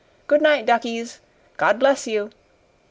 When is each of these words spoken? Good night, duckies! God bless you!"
Good 0.25 0.41
night, 0.41 0.65
duckies! 0.65 1.19
God 1.57 1.77
bless 1.77 2.07
you!" 2.07 2.31